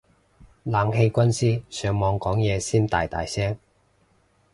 [0.63, 3.55] 冷氣軍師上網講嘢先大大聲